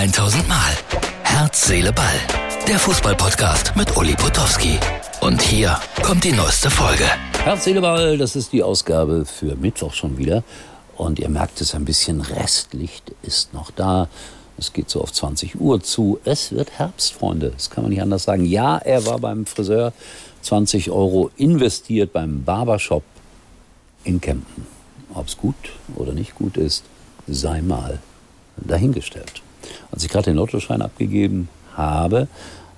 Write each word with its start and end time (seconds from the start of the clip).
1000 0.00 0.48
Mal. 0.48 0.72
Herz, 1.24 1.66
Seele, 1.66 1.92
Ball. 1.92 2.06
Der 2.66 2.78
Fußballpodcast 2.78 3.76
mit 3.76 3.94
Uli 3.98 4.14
Potowski. 4.14 4.78
Und 5.20 5.42
hier 5.42 5.78
kommt 6.02 6.24
die 6.24 6.32
neueste 6.32 6.70
Folge. 6.70 7.04
Herz, 7.44 7.64
Seele, 7.64 7.82
Ball, 7.82 8.16
das 8.16 8.34
ist 8.34 8.50
die 8.54 8.62
Ausgabe 8.62 9.26
für 9.26 9.56
Mittwoch 9.56 9.92
schon 9.92 10.16
wieder. 10.16 10.42
Und 10.96 11.18
ihr 11.18 11.28
merkt 11.28 11.60
es, 11.60 11.74
ein 11.74 11.84
bisschen 11.84 12.22
Restlicht 12.22 13.12
ist 13.20 13.52
noch 13.52 13.70
da. 13.72 14.08
Es 14.56 14.72
geht 14.72 14.88
so 14.88 15.02
auf 15.02 15.12
20 15.12 15.60
Uhr 15.60 15.82
zu. 15.82 16.18
Es 16.24 16.50
wird 16.50 16.70
Herbst, 16.78 17.12
Freunde. 17.12 17.50
Das 17.50 17.68
kann 17.68 17.84
man 17.84 17.90
nicht 17.90 18.00
anders 18.00 18.22
sagen. 18.22 18.46
Ja, 18.46 18.78
er 18.78 19.04
war 19.04 19.18
beim 19.18 19.44
Friseur. 19.44 19.92
20 20.40 20.90
Euro 20.90 21.30
investiert 21.36 22.14
beim 22.14 22.42
Barbershop 22.42 23.02
in 24.04 24.18
Kempten. 24.18 24.66
Ob 25.12 25.28
es 25.28 25.36
gut 25.36 25.56
oder 25.94 26.14
nicht 26.14 26.36
gut 26.36 26.56
ist, 26.56 26.84
sei 27.26 27.60
mal 27.60 27.98
dahingestellt. 28.56 29.42
Als 29.92 30.04
ich 30.04 30.10
gerade 30.10 30.26
den 30.26 30.36
Lottoschein 30.36 30.82
abgegeben 30.82 31.48
habe, 31.74 32.28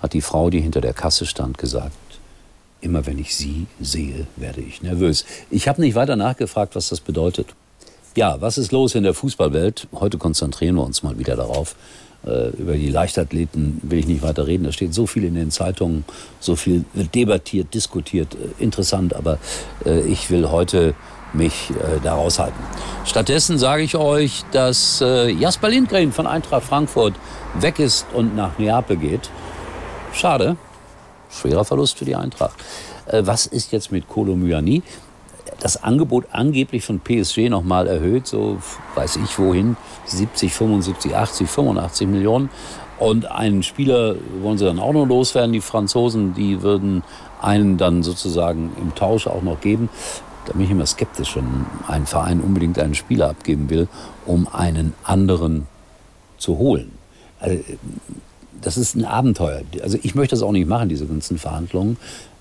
hat 0.01 0.13
die 0.13 0.21
Frau, 0.21 0.51
die 0.51 0.61
hinter 0.61 0.81
der 0.81 0.95
Kasse 0.95 1.27
stand, 1.27 1.59
gesagt, 1.59 1.97
immer 2.81 3.07
wenn 3.07 3.19
ich 3.19 3.37
sie 3.37 3.67
sehe, 3.81 4.27
werde 4.37 4.61
ich 4.61 4.83
nervös. 4.83 5.25
Ich 5.51 5.69
habe 5.69 5.81
nicht 5.81 5.95
weiter 5.95 6.17
nachgefragt, 6.17 6.75
was 6.75 6.89
das 6.89 7.01
bedeutet. 7.01 7.55
Ja, 8.17 8.41
was 8.41 8.59
ist 8.59 8.73
los 8.73 8.95
in 8.95 9.05
der 9.05 9.15
Fußballwelt? 9.15 9.89
Heute 9.95 10.19
konzentrieren 10.19 10.75
wir 10.75 10.85
uns 10.85 11.03
mal 11.03 11.19
wieder 11.19 11.37
darauf. 11.37 11.77
Äh, 12.27 12.51
über 12.51 12.75
die 12.75 12.91
Leichtathleten 12.91 13.81
will 13.83 14.01
ich 14.01 14.07
nicht 14.07 14.23
weiter 14.23 14.47
reden. 14.47 14.65
Da 14.65 14.73
steht 14.73 14.93
so 14.93 15.07
viel 15.07 15.25
in 15.25 15.35
den 15.35 15.51
Zeitungen, 15.51 16.05
so 16.39 16.55
viel 16.55 16.85
wird 16.93 17.15
debattiert, 17.15 17.73
diskutiert, 17.73 18.35
äh, 18.35 18.63
interessant. 18.63 19.15
Aber 19.15 19.39
äh, 19.87 20.01
ich 20.03 20.31
will 20.31 20.51
heute 20.51 20.95
mich 21.35 21.71
äh, 21.71 22.01
da 22.03 22.15
raushalten. 22.15 22.61
Stattdessen 23.05 23.59
sage 23.59 23.83
ich 23.83 23.97
euch, 23.97 24.45
dass 24.53 25.01
äh, 25.01 25.31
Jasper 25.31 25.69
Lindgren 25.69 26.13
von 26.13 26.27
Eintracht 26.27 26.65
Frankfurt 26.65 27.15
weg 27.55 27.79
ist 27.79 28.07
und 28.13 28.37
nach 28.37 28.59
Neapel 28.59 28.97
geht. 28.97 29.31
Schade. 30.13 30.57
Schwerer 31.31 31.65
Verlust 31.65 31.99
für 31.99 32.05
die 32.05 32.17
Eintracht. 32.17 32.55
Äh, 33.07 33.23
was 33.25 33.47
ist 33.47 33.73
jetzt 33.73 33.93
mit 33.93 34.09
Kolo 34.09 34.37
Myani? 34.37 34.83
Das 35.61 35.83
Angebot 35.83 36.27
angeblich 36.33 36.85
von 36.85 37.01
PSG 37.01 37.49
nochmal 37.49 37.87
erhöht, 37.87 38.27
so 38.27 38.59
weiß 38.95 39.17
ich 39.17 39.39
wohin, 39.39 39.77
70, 40.07 40.53
75, 40.53 41.15
80, 41.15 41.49
85 41.49 42.09
Millionen. 42.09 42.51
Und 42.99 43.31
einen 43.31 43.63
Spieler 43.63 44.15
wollen 44.41 44.59
sie 44.59 44.65
dann 44.65 44.79
auch 44.79 44.93
noch 44.93 45.07
loswerden. 45.07 45.53
Die 45.53 45.61
Franzosen, 45.61 46.35
die 46.35 46.63
würden 46.63 47.03
einen 47.41 47.77
dann 47.77 48.03
sozusagen 48.03 48.73
im 48.81 48.95
Tausch 48.95 49.27
auch 49.27 49.43
noch 49.43 49.61
geben. 49.61 49.89
Da 50.47 50.53
bin 50.53 50.63
ich 50.63 50.71
immer 50.71 50.87
skeptisch, 50.87 51.37
wenn 51.37 51.67
ein 51.87 52.07
Verein 52.07 52.41
unbedingt 52.41 52.79
einen 52.79 52.95
Spieler 52.95 53.31
abgeben 53.31 53.71
will, 53.71 53.89
um 54.27 54.49
einen 54.49 54.95
anderen 55.05 55.67
zu 56.39 56.59
holen. 56.59 56.93
Also, 57.39 57.63
das 58.61 58.77
ist 58.77 58.95
ein 58.95 59.05
Abenteuer. 59.05 59.63
Also 59.83 59.99
ich 60.03 60.15
möchte 60.15 60.37
das 60.37 60.43
auch 60.43 60.53
nicht 60.53 60.69
machen, 60.69 60.89
diese 60.89 61.07
ganzen 61.07 61.39
Verhandlungen. 61.39 61.97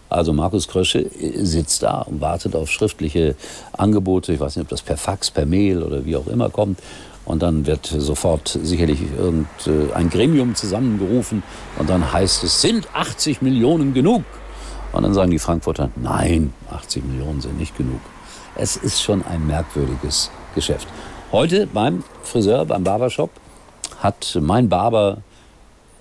Also 0.10 0.34
Markus 0.34 0.68
Krösche 0.68 1.10
sitzt 1.38 1.84
da 1.84 2.02
und 2.02 2.22
wartet 2.22 2.56
auf 2.56 2.70
schriftliche 2.70 3.36
Angebote. 3.74 4.34
Ich 4.34 4.40
weiß 4.40 4.56
nicht, 4.56 4.66
ob 4.66 4.70
das 4.70 4.82
per 4.82 4.98
Fax, 4.98 5.32
per 5.32 5.46
Mail 5.46 5.82
oder 5.82 6.06
wie 6.06 6.16
auch 6.16 6.28
immer 6.28 6.50
kommt. 6.50 6.80
Und 7.24 7.42
dann 7.44 7.66
wird 7.66 7.86
sofort 7.86 8.60
sicherlich 8.62 9.00
irgendein 9.18 10.10
Gremium 10.10 10.56
zusammengerufen 10.56 11.44
und 11.78 11.90
dann 11.90 12.12
heißt 12.12 12.44
es, 12.44 12.62
sind 12.62 12.88
80 12.94 13.42
Millionen 13.42 13.94
genug? 13.94 14.24
Und 14.94 15.04
dann 15.04 15.14
sagen 15.14 15.32
die 15.32 15.40
Frankfurter, 15.40 15.90
nein, 15.96 16.54
80 16.72 17.06
Millionen 17.06 17.42
sind 17.42 17.58
nicht 17.58 17.78
genug. 17.78 18.02
Es 18.56 18.76
ist 18.76 19.02
schon 19.02 19.24
ein 19.26 19.48
merkwürdiges 19.48 20.32
Geschäft. 20.56 20.88
Heute 21.32 21.68
beim 21.68 22.04
Friseur, 22.24 22.66
beim 22.66 22.84
Barbershop, 22.84 23.30
hat 24.00 24.38
mein 24.42 24.68
Barber, 24.68 25.18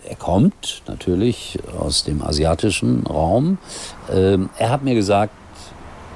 er 0.08 0.16
kommt 0.16 0.82
natürlich 0.88 1.58
aus 1.78 2.04
dem 2.04 2.22
asiatischen 2.22 3.06
Raum, 3.06 3.58
ähm, 4.10 4.50
er 4.58 4.70
hat 4.70 4.82
mir 4.82 4.94
gesagt, 4.94 5.32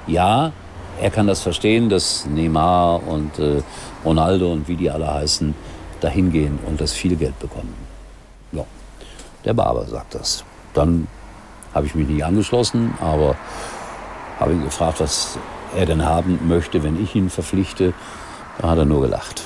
ja, 0.06 0.52
er 1.00 1.10
kann 1.10 1.26
das 1.26 1.42
verstehen, 1.42 1.88
dass 1.88 2.26
Neymar 2.26 3.06
und 3.06 3.38
äh, 3.38 3.62
Ronaldo 4.04 4.52
und 4.52 4.68
wie 4.68 4.76
die 4.76 4.90
alle 4.90 5.12
heißen, 5.12 5.54
dahin 6.00 6.32
gehen 6.32 6.58
und 6.66 6.80
das 6.80 6.92
viel 6.92 7.16
Geld 7.16 7.38
bekommen. 7.38 7.74
Ja, 8.52 8.64
der 9.44 9.54
Barber 9.54 9.86
sagt 9.86 10.14
das. 10.14 10.44
Dann 10.72 11.06
habe 11.74 11.86
ich 11.86 11.94
mich 11.94 12.06
nicht 12.06 12.24
angeschlossen, 12.24 12.94
aber 13.00 13.36
habe 14.38 14.52
ihn 14.52 14.64
gefragt, 14.64 15.00
was 15.00 15.38
er 15.76 15.86
denn 15.86 16.04
haben 16.04 16.38
möchte, 16.46 16.82
wenn 16.82 17.02
ich 17.02 17.14
ihn 17.14 17.30
verpflichte. 17.30 17.92
Da 18.58 18.70
hat 18.70 18.78
er 18.78 18.84
nur 18.84 19.02
gelacht. 19.02 19.42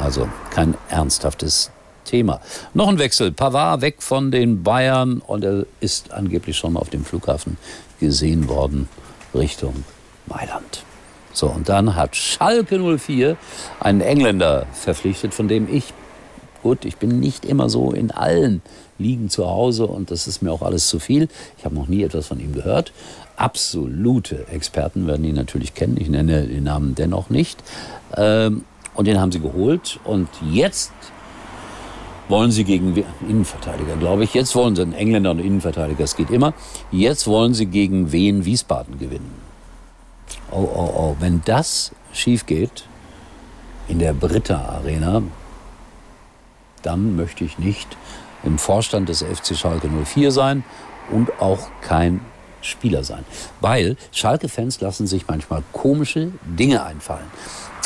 Also 0.00 0.28
kein 0.50 0.74
ernsthaftes 0.88 1.70
Thema. 2.04 2.40
Noch 2.74 2.88
ein 2.88 2.98
Wechsel. 2.98 3.32
Pavard 3.32 3.80
weg 3.80 4.02
von 4.02 4.30
den 4.30 4.62
Bayern 4.62 5.20
und 5.24 5.44
er 5.44 5.66
ist 5.80 6.12
angeblich 6.12 6.56
schon 6.56 6.76
auf 6.76 6.88
dem 6.90 7.04
Flughafen 7.04 7.58
gesehen 8.00 8.48
worden 8.48 8.88
Richtung 9.34 9.84
Mailand. 10.26 10.84
So, 11.32 11.46
und 11.46 11.68
dann 11.68 11.94
hat 11.94 12.16
Schalke 12.16 12.78
04 12.98 13.36
einen 13.80 14.00
Engländer 14.00 14.66
verpflichtet, 14.72 15.34
von 15.34 15.46
dem 15.46 15.72
ich 15.72 15.92
Gut, 16.62 16.84
ich 16.84 16.96
bin 16.96 17.20
nicht 17.20 17.44
immer 17.44 17.68
so 17.68 17.92
in 17.92 18.10
allen 18.10 18.62
Ligen 18.98 19.30
zu 19.30 19.46
Hause 19.46 19.86
und 19.86 20.10
das 20.10 20.26
ist 20.26 20.42
mir 20.42 20.52
auch 20.52 20.62
alles 20.62 20.88
zu 20.88 20.98
viel. 20.98 21.28
Ich 21.56 21.64
habe 21.64 21.74
noch 21.74 21.88
nie 21.88 22.02
etwas 22.02 22.26
von 22.26 22.40
ihm 22.40 22.52
gehört. 22.52 22.92
Absolute 23.36 24.46
Experten 24.48 25.06
werden 25.06 25.24
ihn 25.24 25.36
natürlich 25.36 25.74
kennen. 25.74 25.96
Ich 26.00 26.08
nenne 26.08 26.46
den 26.46 26.64
Namen 26.64 26.94
dennoch 26.96 27.30
nicht. 27.30 27.62
Ähm, 28.16 28.64
und 28.94 29.06
den 29.06 29.20
haben 29.20 29.30
sie 29.30 29.38
geholt. 29.38 30.00
Und 30.04 30.28
jetzt 30.50 30.92
wollen 32.28 32.50
sie 32.50 32.64
gegen 32.64 33.04
Innenverteidiger, 33.28 33.96
glaube 33.96 34.24
ich. 34.24 34.34
Jetzt 34.34 34.54
wollen 34.56 34.74
sie 34.74 34.82
einen 34.82 34.92
Engländer 34.92 35.30
und 35.30 35.38
Innenverteidiger, 35.38 36.02
das 36.02 36.16
geht 36.16 36.30
immer. 36.30 36.52
Jetzt 36.90 37.26
wollen 37.26 37.54
sie 37.54 37.66
gegen 37.66 38.12
Wien 38.12 38.44
Wiesbaden 38.44 38.98
gewinnen. 38.98 39.30
Oh, 40.50 40.68
oh, 40.74 40.92
oh. 40.96 41.16
Wenn 41.20 41.42
das 41.44 41.92
schief 42.12 42.46
geht 42.46 42.84
in 43.86 43.98
der 43.98 44.12
Britta 44.12 44.56
Arena, 44.56 45.22
dann 46.82 47.16
möchte 47.16 47.44
ich 47.44 47.58
nicht 47.58 47.96
im 48.44 48.58
Vorstand 48.58 49.08
des 49.08 49.22
FC 49.22 49.56
Schalke 49.56 49.88
04 49.88 50.30
sein 50.30 50.64
und 51.10 51.40
auch 51.40 51.68
kein 51.80 52.20
Spieler 52.60 53.04
sein. 53.04 53.24
Weil 53.60 53.96
Schalke-Fans 54.12 54.80
lassen 54.80 55.06
sich 55.06 55.26
manchmal 55.28 55.62
komische 55.72 56.32
Dinge 56.44 56.84
einfallen. 56.84 57.26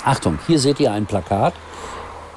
Achtung, 0.05 0.39
hier 0.47 0.59
seht 0.59 0.81
ihr 0.81 0.93
ein 0.93 1.07
Plakat 1.07 1.55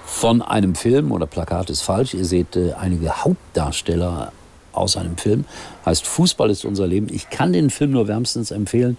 von 0.06 0.42
einem 0.42 0.76
Film, 0.76 1.12
oder 1.12 1.26
Plakat 1.26 1.70
ist 1.70 1.82
falsch, 1.82 2.14
ihr 2.14 2.26
seht 2.26 2.56
äh, 2.56 2.74
einige 2.74 3.24
Hauptdarsteller 3.24 4.32
aus 4.72 4.98
einem 4.98 5.18
Film. 5.18 5.46
Heißt 5.86 6.06
Fußball 6.06 6.50
ist 6.50 6.66
unser 6.66 6.88
Leben. 6.88 7.08
Ich 7.12 7.30
kann 7.30 7.54
den 7.54 7.70
Film 7.70 7.92
nur 7.92 8.08
wärmstens 8.08 8.52
empfehlen. 8.52 8.98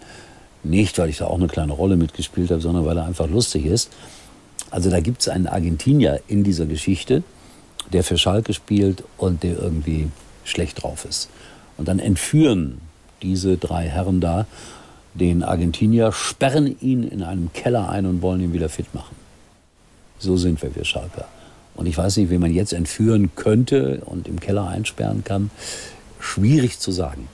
Nicht, 0.63 0.99
weil 0.99 1.09
ich 1.09 1.19
da 1.19 1.27
auch 1.27 1.37
eine 1.37 1.47
kleine 1.47 1.73
Rolle 1.73 1.97
mitgespielt 1.97 2.51
habe, 2.51 2.61
sondern 2.61 2.85
weil 2.85 2.97
er 2.97 3.05
einfach 3.05 3.29
lustig 3.29 3.67
ist. 3.67 3.91
Also 4.71 4.91
da 4.91 5.01
gibt 5.01 5.21
es 5.21 5.29
einen 5.29 5.47
Argentinier 5.47 6.21
in 6.27 6.43
dieser 6.43 6.67
Geschichte, 6.67 7.23
der 7.93 8.05
für 8.05 8.19
Schalke 8.19 8.53
spielt 8.55 9.05
und 9.17 9.43
der 9.43 9.59
irgendwie 9.59 10.09
schlecht 10.45 10.83
drauf 10.83 11.05
ist. 11.05 11.29
Und 11.77 11.89
dann 11.89 11.99
entführen 11.99 12.81
diese 13.23 13.57
drei 13.57 13.89
Herren 13.89 14.21
da 14.21 14.47
den 15.15 15.43
Argentinier, 15.43 16.13
sperren 16.13 16.79
ihn 16.81 17.03
in 17.03 17.23
einem 17.23 17.53
Keller 17.53 17.89
ein 17.89 18.07
und 18.07 18.23
wollen 18.23 18.41
ihn 18.41 18.53
wieder 18.53 18.69
fit 18.69 18.95
machen. 18.95 19.17
So 20.19 20.37
sind 20.37 20.61
wir, 20.63 20.75
wir 20.75 20.85
Schalker. 20.85 21.27
Und 21.75 21.87
ich 21.87 21.97
weiß 21.97 22.17
nicht, 22.17 22.31
wie 22.31 22.39
man 22.39 22.53
jetzt 22.53 22.73
entführen 22.73 23.35
könnte 23.35 24.03
und 24.07 24.29
im 24.29 24.41
Keller 24.41 24.69
einsperren 24.69 25.25
kann. 25.25 25.51
Schwierig 26.21 26.79
zu 26.79 26.91
sagen. 26.91 27.29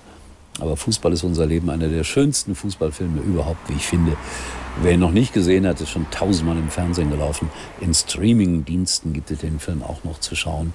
Aber 0.61 0.77
Fußball 0.77 1.13
ist 1.13 1.25
unser 1.25 1.47
Leben, 1.47 1.71
einer 1.71 1.89
der 1.89 2.05
schönsten 2.05 2.55
Fußballfilme 2.55 3.21
überhaupt, 3.21 3.69
wie 3.69 3.75
ich 3.75 3.87
finde. 3.87 4.17
Wer 4.83 4.93
ihn 4.93 5.01
noch 5.01 5.11
nicht 5.11 5.33
gesehen 5.33 5.67
hat, 5.67 5.81
ist 5.81 5.91
schon 5.91 6.11
tausendmal 6.11 6.57
im 6.57 6.71
Fernsehen 6.71 7.11
gelaufen. 7.11 7.51
In 7.81 7.93
Streaming-Diensten 7.93 9.13
gibt 9.13 9.31
es 9.31 9.39
den 9.39 9.59
Film 9.59 9.83
auch 9.83 10.05
noch 10.05 10.21
zu 10.21 10.35
schauen. 10.35 10.73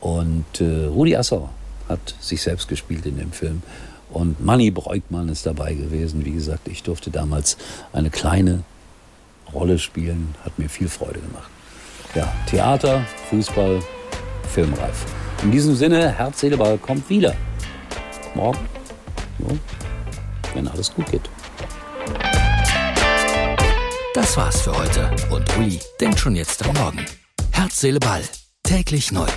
Und 0.00 0.60
äh, 0.60 0.86
Rudi 0.86 1.16
Assauer 1.16 1.50
hat 1.88 2.14
sich 2.20 2.42
selbst 2.42 2.68
gespielt 2.68 3.06
in 3.06 3.18
dem 3.18 3.32
Film. 3.32 3.62
Und 4.10 4.44
Manny 4.44 4.70
Breukmann 4.70 5.28
ist 5.28 5.46
dabei 5.46 5.74
gewesen. 5.74 6.24
Wie 6.24 6.32
gesagt, 6.32 6.68
ich 6.68 6.82
durfte 6.82 7.10
damals 7.10 7.56
eine 7.92 8.10
kleine 8.10 8.62
Rolle 9.52 9.78
spielen. 9.78 10.34
Hat 10.44 10.58
mir 10.58 10.68
viel 10.68 10.88
Freude 10.88 11.20
gemacht. 11.20 11.50
Ja, 12.14 12.32
Theater, 12.48 13.04
Fußball, 13.30 13.80
filmreif. 14.48 15.04
In 15.42 15.50
diesem 15.50 15.74
Sinne, 15.74 16.12
Herz, 16.12 16.40
Seele, 16.40 16.56
Ball 16.56 16.78
kommt 16.78 17.08
wieder. 17.10 17.34
Morgen, 18.34 18.58
jo, 19.38 19.58
wenn 20.54 20.68
alles 20.68 20.92
gut 20.92 21.10
geht. 21.10 21.28
Das 24.14 24.36
war's 24.36 24.62
für 24.62 24.76
heute 24.76 25.10
und 25.30 25.56
Uli 25.58 25.80
denkt 26.00 26.18
schon 26.18 26.36
jetzt 26.36 26.64
am 26.66 26.74
Morgen. 26.74 27.04
Herz, 27.52 27.80
Seele, 27.80 28.00
Ball. 28.00 28.22
Täglich 28.62 29.12
neu. 29.12 29.28